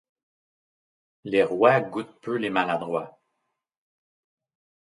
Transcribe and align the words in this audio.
Les 1.25 1.43
rois 1.43 1.79
goûtent 1.79 2.19
peu 2.21 2.33
les 2.37 2.49
maladroits. 2.49 3.21